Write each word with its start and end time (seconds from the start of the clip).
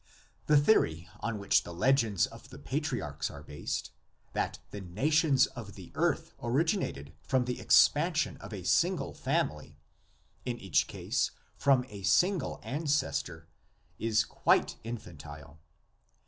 The 0.47 0.57
theory 0.57 1.07
on 1.19 1.37
which 1.37 1.61
the 1.61 1.75
legends 1.75 2.25
of 2.25 2.49
the 2.49 2.57
patriarchs 2.57 3.29
are 3.29 3.43
based, 3.43 3.91
that 4.33 4.57
the 4.71 4.81
nations 4.81 5.45
of 5.45 5.75
the 5.75 5.91
earth 5.93 6.33
originated 6.41 7.13
from 7.21 7.45
the 7.45 7.59
expansion 7.59 8.37
of 8.37 8.51
a 8.51 8.63
single 8.63 9.13
family, 9.13 9.77
in 10.43 10.57
each 10.57 10.87
case 10.87 11.29
from 11.55 11.85
a 11.89 12.01
single 12.01 12.59
ancestor, 12.63 13.47
is 13.99 14.25
quite 14.25 14.75
infantile.' 14.83 15.59